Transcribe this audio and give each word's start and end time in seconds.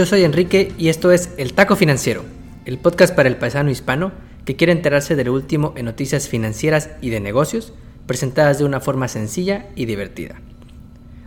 Yo 0.00 0.06
soy 0.06 0.24
Enrique 0.24 0.72
y 0.78 0.88
esto 0.88 1.12
es 1.12 1.34
El 1.36 1.52
Taco 1.52 1.76
Financiero, 1.76 2.24
el 2.64 2.78
podcast 2.78 3.14
para 3.14 3.28
el 3.28 3.36
paisano 3.36 3.68
hispano 3.68 4.12
que 4.46 4.56
quiere 4.56 4.72
enterarse 4.72 5.14
de 5.14 5.24
lo 5.24 5.34
último 5.34 5.74
en 5.76 5.84
noticias 5.84 6.26
financieras 6.26 6.88
y 7.02 7.10
de 7.10 7.20
negocios, 7.20 7.74
presentadas 8.06 8.58
de 8.58 8.64
una 8.64 8.80
forma 8.80 9.08
sencilla 9.08 9.66
y 9.74 9.84
divertida. 9.84 10.36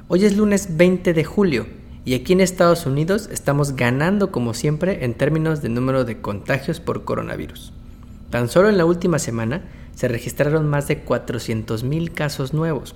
Hoy 0.08 0.26
es 0.26 0.36
lunes 0.36 0.76
20 0.76 1.14
de 1.14 1.24
julio 1.24 1.68
y 2.04 2.16
aquí 2.16 2.34
en 2.34 2.42
Estados 2.42 2.88
Unidos 2.88 3.30
estamos 3.32 3.76
ganando 3.76 4.32
como 4.32 4.56
siempre 4.56 5.06
en 5.06 5.14
términos 5.14 5.62
de 5.62 5.70
número 5.70 6.04
de 6.04 6.20
contagios 6.20 6.80
por 6.80 7.04
coronavirus. 7.04 7.74
Tan 8.32 8.50
solo 8.50 8.70
en 8.70 8.80
la 8.80 8.86
última 8.86 9.20
semana 9.20 9.70
se 9.94 10.08
registraron 10.08 10.68
más 10.68 10.88
de 10.88 11.06
400.000 11.06 12.12
casos 12.12 12.56
nuevos. 12.56 12.96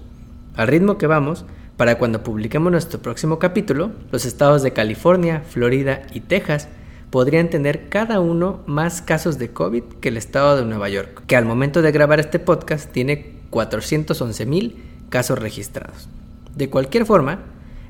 Al 0.55 0.69
ritmo 0.69 0.97
que 0.97 1.05
vamos, 1.05 1.45
para 1.77 1.99
cuando 1.99 2.23
publiquemos 2.23 2.71
nuestro 2.71 2.99
próximo 2.99 3.37
capítulo, 3.37 3.91
los 4.11 4.25
estados 4.25 4.63
de 4.63 4.73
California, 4.73 5.43
Florida 5.47 6.01
y 6.11 6.21
Texas 6.21 6.67
podrían 7.11 7.49
tener 7.49 7.87
cada 7.87 8.19
uno 8.19 8.61
más 8.65 9.01
casos 9.01 9.37
de 9.37 9.49
COVID 9.49 9.83
que 10.01 10.09
el 10.09 10.17
estado 10.17 10.57
de 10.57 10.65
Nueva 10.65 10.89
York, 10.89 11.23
que 11.27 11.35
al 11.35 11.45
momento 11.45 11.83
de 11.83 11.91
grabar 11.91 12.19
este 12.19 12.39
podcast 12.39 12.91
tiene 12.91 13.35
411.000 13.51 14.73
casos 15.09 15.37
registrados. 15.39 16.09
De 16.55 16.69
cualquier 16.69 17.05
forma, 17.05 17.39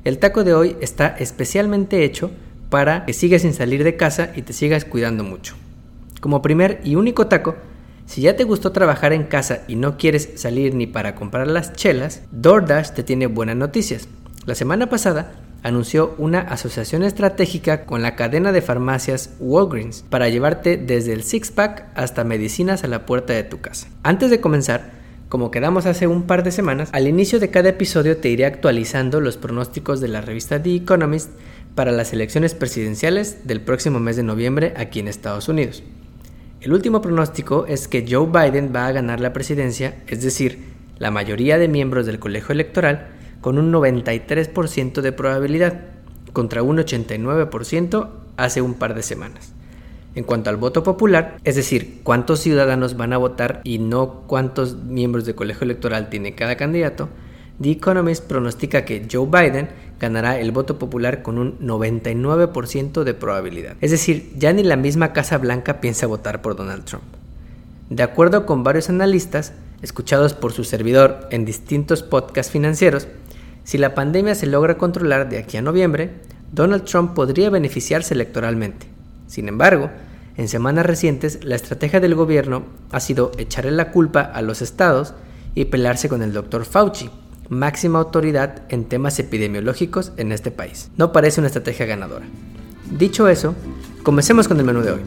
el 0.04 0.18
taco 0.18 0.44
de 0.44 0.54
hoy 0.54 0.76
está 0.80 1.08
especialmente 1.08 2.04
hecho 2.04 2.30
para 2.68 3.06
que 3.06 3.14
sigas 3.14 3.42
sin 3.42 3.54
salir 3.54 3.82
de 3.82 3.96
casa 3.96 4.30
y 4.36 4.42
te 4.42 4.52
sigas 4.52 4.84
cuidando 4.84 5.24
mucho. 5.24 5.54
Como 6.20 6.42
primer 6.42 6.80
y 6.84 6.96
único 6.96 7.26
taco, 7.26 7.56
si 8.08 8.22
ya 8.22 8.36
te 8.36 8.44
gustó 8.44 8.72
trabajar 8.72 9.12
en 9.12 9.24
casa 9.24 9.64
y 9.68 9.76
no 9.76 9.98
quieres 9.98 10.30
salir 10.36 10.74
ni 10.74 10.86
para 10.86 11.14
comprar 11.14 11.46
las 11.46 11.74
chelas, 11.74 12.22
DoorDash 12.32 12.92
te 12.92 13.02
tiene 13.02 13.26
buenas 13.26 13.56
noticias. 13.56 14.08
La 14.46 14.54
semana 14.54 14.88
pasada 14.88 15.34
anunció 15.62 16.14
una 16.16 16.40
asociación 16.40 17.02
estratégica 17.02 17.84
con 17.84 18.00
la 18.00 18.16
cadena 18.16 18.50
de 18.50 18.62
farmacias 18.62 19.34
Walgreens 19.40 20.06
para 20.08 20.30
llevarte 20.30 20.78
desde 20.78 21.12
el 21.12 21.22
six 21.22 21.50
pack 21.50 21.84
hasta 21.94 22.24
medicinas 22.24 22.82
a 22.82 22.88
la 22.88 23.04
puerta 23.04 23.34
de 23.34 23.44
tu 23.44 23.60
casa. 23.60 23.88
Antes 24.02 24.30
de 24.30 24.40
comenzar, 24.40 24.90
como 25.28 25.50
quedamos 25.50 25.84
hace 25.84 26.06
un 26.06 26.22
par 26.22 26.44
de 26.44 26.50
semanas, 26.50 26.88
al 26.92 27.08
inicio 27.08 27.38
de 27.38 27.50
cada 27.50 27.68
episodio 27.68 28.16
te 28.16 28.30
iré 28.30 28.46
actualizando 28.46 29.20
los 29.20 29.36
pronósticos 29.36 30.00
de 30.00 30.08
la 30.08 30.22
revista 30.22 30.62
The 30.62 30.76
Economist 30.76 31.28
para 31.74 31.92
las 31.92 32.14
elecciones 32.14 32.54
presidenciales 32.54 33.46
del 33.46 33.60
próximo 33.60 34.00
mes 34.00 34.16
de 34.16 34.22
noviembre 34.22 34.72
aquí 34.78 35.00
en 35.00 35.08
Estados 35.08 35.50
Unidos. 35.50 35.82
El 36.60 36.72
último 36.72 37.00
pronóstico 37.00 37.66
es 37.66 37.86
que 37.86 38.04
Joe 38.08 38.26
Biden 38.26 38.72
va 38.74 38.88
a 38.88 38.92
ganar 38.92 39.20
la 39.20 39.32
presidencia, 39.32 40.02
es 40.08 40.22
decir, 40.22 40.58
la 40.98 41.12
mayoría 41.12 41.56
de 41.56 41.68
miembros 41.68 42.04
del 42.04 42.18
colegio 42.18 42.52
electoral, 42.52 43.10
con 43.40 43.58
un 43.58 43.72
93% 43.72 45.00
de 45.00 45.12
probabilidad, 45.12 45.82
contra 46.32 46.64
un 46.64 46.78
89% 46.78 48.08
hace 48.36 48.60
un 48.60 48.74
par 48.74 48.96
de 48.96 49.04
semanas. 49.04 49.52
En 50.16 50.24
cuanto 50.24 50.50
al 50.50 50.56
voto 50.56 50.82
popular, 50.82 51.36
es 51.44 51.54
decir, 51.54 52.00
cuántos 52.02 52.40
ciudadanos 52.40 52.96
van 52.96 53.12
a 53.12 53.18
votar 53.18 53.60
y 53.62 53.78
no 53.78 54.24
cuántos 54.26 54.74
miembros 54.74 55.26
del 55.26 55.36
colegio 55.36 55.64
electoral 55.64 56.08
tiene 56.08 56.34
cada 56.34 56.56
candidato, 56.56 57.08
The 57.60 57.70
Economist 57.70 58.24
pronostica 58.24 58.84
que 58.84 59.06
Joe 59.10 59.26
Biden 59.26 59.68
ganará 60.00 60.38
el 60.38 60.52
voto 60.52 60.78
popular 60.78 61.22
con 61.22 61.38
un 61.38 61.58
99% 61.58 63.04
de 63.04 63.14
probabilidad. 63.14 63.76
Es 63.80 63.90
decir, 63.90 64.32
ya 64.36 64.52
ni 64.52 64.62
la 64.62 64.76
misma 64.76 65.12
Casa 65.12 65.38
Blanca 65.38 65.80
piensa 65.80 66.06
votar 66.06 66.42
por 66.42 66.56
Donald 66.56 66.84
Trump. 66.84 67.04
De 67.90 68.02
acuerdo 68.02 68.46
con 68.46 68.64
varios 68.64 68.88
analistas, 68.90 69.52
escuchados 69.82 70.34
por 70.34 70.52
su 70.52 70.64
servidor 70.64 71.28
en 71.30 71.44
distintos 71.44 72.02
podcasts 72.02 72.52
financieros, 72.52 73.08
si 73.64 73.78
la 73.78 73.94
pandemia 73.94 74.34
se 74.34 74.46
logra 74.46 74.78
controlar 74.78 75.28
de 75.28 75.38
aquí 75.38 75.56
a 75.56 75.62
noviembre, 75.62 76.10
Donald 76.52 76.84
Trump 76.84 77.14
podría 77.14 77.50
beneficiarse 77.50 78.14
electoralmente. 78.14 78.86
Sin 79.26 79.48
embargo, 79.48 79.90
en 80.36 80.48
semanas 80.48 80.86
recientes 80.86 81.44
la 81.44 81.56
estrategia 81.56 82.00
del 82.00 82.14
gobierno 82.14 82.64
ha 82.92 83.00
sido 83.00 83.32
echarle 83.38 83.72
la 83.72 83.90
culpa 83.90 84.20
a 84.22 84.40
los 84.40 84.62
estados 84.62 85.14
y 85.54 85.66
pelearse 85.66 86.08
con 86.08 86.22
el 86.22 86.32
Dr. 86.32 86.64
Fauci, 86.64 87.10
máxima 87.48 87.98
autoridad 87.98 88.62
en 88.68 88.84
temas 88.84 89.18
epidemiológicos 89.18 90.12
en 90.16 90.32
este 90.32 90.50
país. 90.50 90.90
No 90.96 91.12
parece 91.12 91.40
una 91.40 91.48
estrategia 91.48 91.86
ganadora. 91.86 92.26
Dicho 92.90 93.28
eso, 93.28 93.54
comencemos 94.02 94.48
con 94.48 94.58
el 94.58 94.64
menú 94.64 94.82
de 94.82 94.92
hoy. 94.92 95.00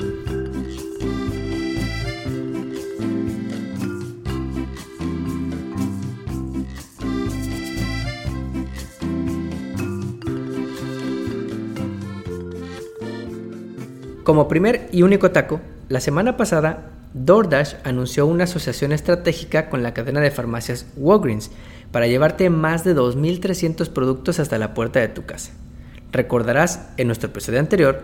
Como 14.24 14.48
primer 14.48 14.88
y 14.92 15.02
único 15.02 15.32
taco, 15.32 15.60
la 15.90 16.00
semana 16.00 16.38
pasada 16.38 17.01
DoorDash 17.14 17.76
anunció 17.84 18.26
una 18.26 18.46
asociación 18.46 18.94
estratégica 18.94 19.70
con 19.70 19.84
la 19.84 19.94
cadena 19.94 20.22
de 20.22 20.32
farmacias 20.32 20.86
Walgreens 20.96 21.52
para 21.92 22.08
llevarte 22.08 22.50
más 22.50 22.86
de 22.86 22.96
2.300 22.96 23.90
productos 23.90 24.40
hasta 24.40 24.58
la 24.58 24.74
puerta 24.74 25.02
de 25.02 25.10
tu 25.10 25.26
casa. 25.26 25.52
Recordarás, 26.14 26.88
en 26.96 27.08
nuestro 27.08 27.30
episodio 27.30 27.60
anterior, 27.60 28.02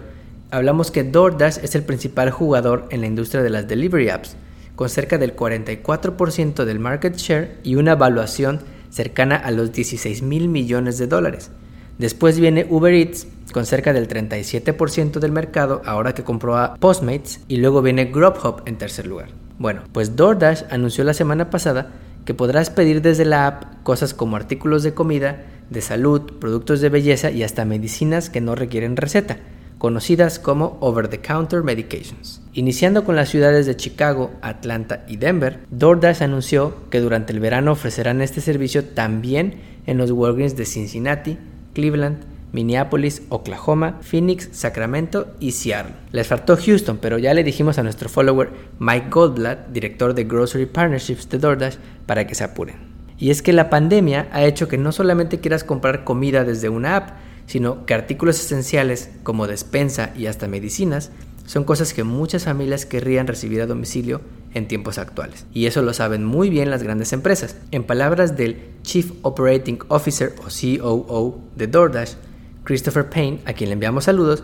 hablamos 0.52 0.92
que 0.92 1.06
DoorDash 1.06 1.60
es 1.64 1.76
el 1.76 1.84
principal 1.84 2.32
jugador 2.32 2.88
en 2.90 3.00
la 3.02 3.08
industria 3.08 3.42
de 3.42 3.50
las 3.50 3.68
delivery 3.68 4.10
apps, 4.10 4.36
con 4.76 4.90
cerca 4.90 5.18
del 5.18 5.36
44% 5.36 6.66
del 6.66 6.80
market 6.80 7.16
share 7.16 7.58
y 7.64 7.76
una 7.76 7.94
evaluación 7.94 8.60
cercana 8.90 9.38
a 9.38 9.52
los 9.52 9.72
16 9.72 10.22
mil 10.22 10.50
millones 10.50 10.98
de 10.98 11.08
dólares. 11.08 11.50
Después 11.98 12.40
viene 12.40 12.68
Uber 12.70 12.94
Eats 12.94 13.28
con 13.52 13.66
cerca 13.66 13.92
del 13.92 14.08
37% 14.08 15.20
del 15.20 15.32
mercado 15.32 15.82
ahora 15.86 16.14
que 16.14 16.24
compró 16.24 16.58
a 16.58 16.76
Postmates 16.76 17.40
y 17.48 17.58
luego 17.58 17.82
viene 17.82 18.06
Grubhub 18.06 18.62
en 18.66 18.78
tercer 18.78 19.08
lugar. 19.08 19.30
Bueno, 19.58 19.82
pues 19.92 20.16
DoorDash 20.16 20.66
anunció 20.70 21.04
la 21.04 21.16
semana 21.16 21.50
pasada 21.50 21.92
que 22.26 22.36
podrás 22.36 22.70
pedir 22.70 23.02
desde 23.02 23.26
la 23.26 23.48
app 23.48 23.84
cosas 23.84 24.14
como 24.14 24.36
artículos 24.36 24.84
de 24.84 24.94
comida, 24.94 25.46
de 25.70 25.82
salud, 25.82 26.22
productos 26.40 26.82
de 26.82 26.90
belleza 26.90 27.32
y 27.32 27.42
hasta 27.42 27.66
medicinas 27.66 28.30
que 28.30 28.42
no 28.42 28.54
requieren 28.54 28.96
receta, 28.96 29.38
conocidas 29.80 30.38
como 30.38 30.78
over-the-counter 30.82 31.64
medications. 31.64 32.42
Iniciando 32.54 33.06
con 33.06 33.16
las 33.16 33.30
ciudades 33.30 33.66
de 33.66 33.76
Chicago, 33.76 34.32
Atlanta 34.42 35.04
y 35.08 35.18
Denver, 35.18 35.60
DoorDash 35.72 36.22
anunció 36.22 36.76
que 36.92 37.00
durante 37.00 37.34
el 37.34 37.40
verano 37.40 37.72
ofrecerán 37.72 38.22
este 38.22 38.42
servicio 38.42 38.84
también 38.84 39.62
en 39.86 39.98
los 39.98 40.12
Walgreens 40.12 40.56
de 40.56 40.66
Cincinnati, 40.66 41.38
Cleveland, 41.78 42.26
Minneapolis, 42.54 43.22
Oklahoma, 43.30 44.00
Phoenix, 44.02 44.50
Sacramento 44.52 45.28
y 45.40 45.52
Seattle. 45.52 45.94
Les 46.12 46.26
faltó 46.26 46.58
Houston, 46.58 46.98
pero 46.98 47.20
ya 47.20 47.36
le 47.36 47.44
dijimos 47.44 47.78
a 47.78 47.84
nuestro 47.84 48.10
follower 48.10 48.50
Mike 48.80 49.10
Goldblatt, 49.12 49.68
director 49.68 50.16
de 50.16 50.24
Grocery 50.24 50.66
Partnerships 50.66 51.30
de 51.30 51.38
DoorDash, 51.38 51.76
para 52.08 52.26
que 52.26 52.34
se 52.34 52.44
apuren. 52.44 52.78
Y 53.20 53.30
es 53.30 53.44
que 53.44 53.54
la 53.54 53.70
pandemia 53.70 54.28
ha 54.32 54.44
hecho 54.44 54.68
que 54.68 54.80
no 54.80 54.92
solamente 54.92 55.40
quieras 55.40 55.64
comprar 55.64 56.04
comida 56.04 56.44
desde 56.44 56.70
una 56.70 56.96
app, 56.96 57.10
sino 57.46 57.86
que 57.86 57.94
artículos 57.94 58.40
esenciales 58.40 59.12
como 59.22 59.46
despensa 59.46 60.10
y 60.18 60.26
hasta 60.26 60.48
medicinas 60.48 61.12
son 61.46 61.64
cosas 61.64 61.94
que 61.94 62.04
muchas 62.04 62.46
familias 62.46 62.88
querrían 62.88 63.28
recibir 63.28 63.62
a 63.62 63.68
domicilio 63.68 64.22
en 64.58 64.68
tiempos 64.68 64.98
actuales. 64.98 65.46
Y 65.54 65.66
eso 65.68 65.82
lo 65.82 65.94
saben 65.94 66.26
muy 66.26 66.50
bien 66.50 66.70
las 66.70 66.84
grandes 66.84 67.14
empresas. 67.14 67.56
En 67.72 67.84
palabras 67.84 68.36
del 68.36 68.58
Chief 68.84 69.12
Operating 69.22 69.80
Officer 69.88 70.36
o 70.40 70.44
COO 70.44 71.40
de 71.56 71.68
DoorDash, 71.68 72.14
Christopher 72.64 73.10
Payne, 73.10 73.40
a 73.46 73.54
quien 73.54 73.70
le 73.70 73.74
enviamos 73.74 74.06
saludos, 74.06 74.44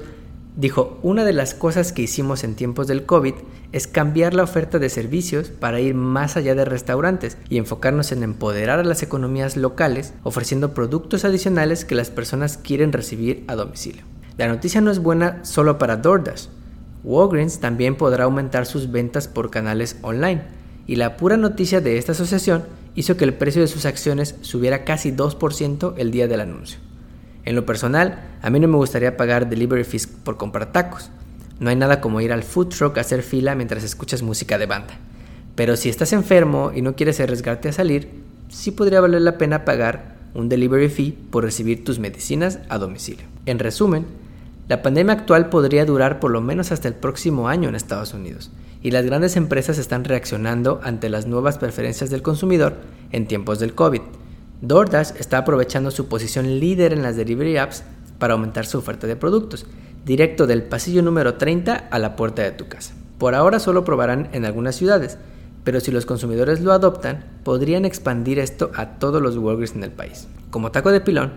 dijo, 0.55 0.99
una 1.01 1.25
de 1.25 1.33
las 1.33 1.53
cosas 1.53 1.91
que 1.91 2.03
hicimos 2.03 2.43
en 2.43 2.55
tiempos 2.55 2.87
del 2.87 3.05
COVID 3.05 3.33
es 3.71 3.87
cambiar 3.87 4.33
la 4.33 4.43
oferta 4.43 4.79
de 4.79 4.89
servicios 4.89 5.49
para 5.49 5.79
ir 5.79 5.95
más 5.95 6.37
allá 6.37 6.55
de 6.55 6.63
restaurantes 6.63 7.37
y 7.49 7.57
enfocarnos 7.57 8.11
en 8.11 8.23
empoderar 8.23 8.79
a 8.79 8.83
las 8.83 9.01
economías 9.01 9.57
locales 9.57 10.13
ofreciendo 10.23 10.73
productos 10.73 11.25
adicionales 11.25 11.85
que 11.85 11.95
las 11.95 12.11
personas 12.11 12.57
quieren 12.57 12.93
recibir 12.93 13.43
a 13.47 13.55
domicilio. 13.55 14.03
La 14.37 14.47
noticia 14.47 14.81
no 14.81 14.91
es 14.91 14.99
buena 14.99 15.43
solo 15.43 15.77
para 15.77 15.97
DoorDash. 15.97 16.47
Walgreens 17.03 17.59
también 17.59 17.95
podrá 17.95 18.25
aumentar 18.25 18.65
sus 18.65 18.91
ventas 18.91 19.27
por 19.27 19.49
canales 19.49 19.97
online 20.01 20.41
y 20.87 20.95
la 20.95 21.17
pura 21.17 21.37
noticia 21.37 21.81
de 21.81 21.97
esta 21.97 22.13
asociación 22.13 22.63
hizo 22.95 23.17
que 23.17 23.25
el 23.25 23.33
precio 23.33 23.61
de 23.61 23.67
sus 23.67 23.85
acciones 23.85 24.35
subiera 24.41 24.83
casi 24.83 25.11
2% 25.11 25.93
el 25.97 26.11
día 26.11 26.27
del 26.27 26.41
anuncio. 26.41 26.79
En 27.45 27.55
lo 27.55 27.65
personal, 27.65 28.21
a 28.41 28.49
mí 28.49 28.59
no 28.59 28.67
me 28.67 28.77
gustaría 28.77 29.17
pagar 29.17 29.49
delivery 29.49 29.83
fees 29.83 30.07
por 30.07 30.37
comprar 30.37 30.71
tacos. 30.71 31.09
No 31.59 31.69
hay 31.69 31.75
nada 31.75 31.99
como 31.99 32.21
ir 32.21 32.31
al 32.31 32.43
food 32.43 32.69
truck 32.69 32.97
a 32.97 33.01
hacer 33.01 33.21
fila 33.21 33.55
mientras 33.55 33.83
escuchas 33.83 34.21
música 34.21 34.57
de 34.57 34.65
banda. 34.65 34.97
Pero 35.55 35.75
si 35.75 35.89
estás 35.89 36.13
enfermo 36.13 36.71
y 36.73 36.81
no 36.81 36.95
quieres 36.95 37.19
arriesgarte 37.19 37.69
a 37.69 37.73
salir, 37.73 38.09
sí 38.49 38.71
podría 38.71 39.01
valer 39.01 39.21
la 39.21 39.37
pena 39.37 39.65
pagar 39.65 40.15
un 40.33 40.49
delivery 40.49 40.89
fee 40.89 41.17
por 41.29 41.43
recibir 41.43 41.83
tus 41.83 41.99
medicinas 41.99 42.59
a 42.69 42.77
domicilio. 42.77 43.25
En 43.45 43.59
resumen, 43.59 44.05
la 44.67 44.81
pandemia 44.81 45.13
actual 45.13 45.49
podría 45.49 45.85
durar 45.85 46.19
por 46.19 46.31
lo 46.31 46.41
menos 46.41 46.71
hasta 46.71 46.87
el 46.87 46.93
próximo 46.93 47.47
año 47.47 47.69
en 47.69 47.75
Estados 47.75 48.13
Unidos, 48.13 48.51
y 48.81 48.91
las 48.91 49.05
grandes 49.05 49.35
empresas 49.35 49.77
están 49.77 50.03
reaccionando 50.03 50.79
ante 50.83 51.09
las 51.09 51.25
nuevas 51.25 51.57
preferencias 51.57 52.09
del 52.09 52.21
consumidor 52.21 52.77
en 53.11 53.27
tiempos 53.27 53.59
del 53.59 53.75
COVID 53.75 54.01
DoorDash 54.63 55.17
está 55.19 55.39
aprovechando 55.39 55.91
su 55.91 56.07
posición 56.07 56.61
líder 56.61 56.93
en 56.93 57.03
las 57.03 57.17
delivery 57.17 57.57
apps 57.57 57.83
para 58.17 58.31
aumentar 58.31 58.65
su 58.65 58.77
oferta 58.77 59.07
de 59.07 59.17
productos, 59.17 59.65
directo 60.05 60.47
del 60.47 60.63
pasillo 60.63 61.01
número 61.01 61.33
30 61.33 61.89
a 61.91 61.99
la 61.99 62.15
puerta 62.15 62.43
de 62.43 62.53
tu 62.53 62.69
casa. 62.69 62.93
Por 63.17 63.35
ahora 63.35 63.59
solo 63.59 63.83
probarán 63.83 64.29
en 64.31 64.45
algunas 64.45 64.77
ciudades, 64.77 65.17
pero 65.65 65.81
si 65.81 65.91
los 65.91 66.05
consumidores 66.05 66.61
lo 66.61 66.71
adoptan, 66.71 67.25
podrían 67.43 67.83
expandir 67.83 68.39
esto 68.39 68.71
a 68.73 68.99
todos 68.99 69.21
los 69.21 69.35
Walgreens 69.35 69.75
en 69.75 69.83
el 69.83 69.91
país. 69.91 70.29
Como 70.49 70.71
taco 70.71 70.93
de 70.93 71.01
pilón, 71.01 71.33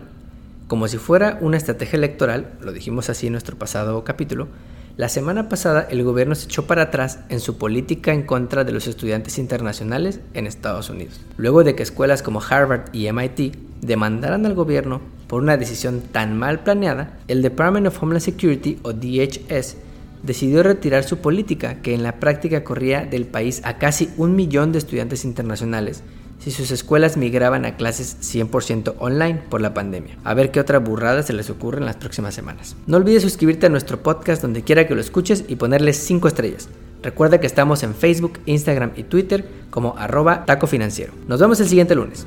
como 0.66 0.88
si 0.88 0.98
fuera 0.98 1.38
una 1.40 1.56
estrategia 1.56 1.96
electoral, 1.96 2.52
lo 2.60 2.72
dijimos 2.72 3.08
así 3.08 3.26
en 3.26 3.32
nuestro 3.32 3.56
pasado 3.56 4.02
capítulo, 4.04 4.48
la 4.96 5.08
semana 5.08 5.48
pasada 5.48 5.86
el 5.90 6.02
gobierno 6.02 6.34
se 6.34 6.46
echó 6.46 6.66
para 6.66 6.82
atrás 6.82 7.20
en 7.28 7.40
su 7.40 7.58
política 7.58 8.12
en 8.12 8.22
contra 8.22 8.64
de 8.64 8.72
los 8.72 8.86
estudiantes 8.86 9.38
internacionales 9.38 10.20
en 10.34 10.46
Estados 10.46 10.88
Unidos, 10.90 11.20
luego 11.36 11.64
de 11.64 11.74
que 11.74 11.82
escuelas 11.82 12.22
como 12.22 12.40
Harvard 12.40 12.88
y 12.92 13.12
MIT 13.12 13.56
demandaran 13.82 14.46
al 14.46 14.54
gobierno 14.54 15.02
por 15.26 15.42
una 15.42 15.56
decisión 15.56 16.00
tan 16.00 16.36
mal 16.36 16.60
planeada, 16.60 17.18
el 17.28 17.42
Department 17.42 17.86
of 17.86 18.02
Homeland 18.02 18.24
Security 18.24 18.78
o 18.82 18.92
DHS 18.92 19.76
decidió 20.22 20.62
retirar 20.62 21.04
su 21.04 21.18
política 21.18 21.82
que 21.82 21.94
en 21.94 22.02
la 22.02 22.18
práctica 22.18 22.64
corría 22.64 23.04
del 23.04 23.26
país 23.26 23.60
a 23.64 23.78
casi 23.78 24.10
un 24.16 24.34
millón 24.34 24.72
de 24.72 24.78
estudiantes 24.78 25.24
internacionales 25.24 26.02
si 26.38 26.50
sus 26.50 26.70
escuelas 26.70 27.16
migraban 27.16 27.64
a 27.64 27.76
clases 27.76 28.16
100% 28.20 28.94
online 28.98 29.42
por 29.48 29.60
la 29.60 29.74
pandemia. 29.74 30.18
A 30.24 30.34
ver 30.34 30.50
qué 30.50 30.60
otra 30.60 30.78
burrada 30.78 31.22
se 31.22 31.32
les 31.32 31.50
ocurre 31.50 31.78
en 31.78 31.86
las 31.86 31.96
próximas 31.96 32.34
semanas. 32.34 32.76
No 32.86 32.96
olvides 32.96 33.22
suscribirte 33.22 33.66
a 33.66 33.70
nuestro 33.70 34.02
podcast 34.02 34.42
donde 34.42 34.62
quiera 34.62 34.86
que 34.86 34.94
lo 34.94 35.00
escuches 35.00 35.44
y 35.48 35.56
ponerle 35.56 35.92
5 35.92 36.28
estrellas. 36.28 36.68
Recuerda 37.02 37.38
que 37.38 37.46
estamos 37.46 37.82
en 37.82 37.94
Facebook, 37.94 38.40
Instagram 38.46 38.92
y 38.96 39.04
Twitter 39.04 39.44
como 39.70 39.96
arroba 39.96 40.44
taco 40.44 40.66
financiero. 40.66 41.12
Nos 41.28 41.40
vemos 41.40 41.60
el 41.60 41.68
siguiente 41.68 41.94
lunes. 41.94 42.26